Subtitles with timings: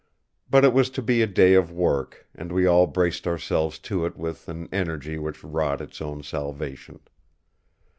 [0.49, 4.03] But it was to be a day of work; and we all braced ourselves to
[4.07, 7.01] it with an energy which wrought its own salvation.